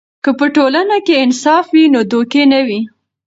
که 0.23 0.31
په 0.39 0.45
ټولنه 0.55 0.97
کې 1.05 1.13
انصاف 1.23 1.65
وي، 1.73 1.85
نو 1.93 1.99
دوکې 2.11 2.43
نه 2.53 2.59
وي. 2.67 2.81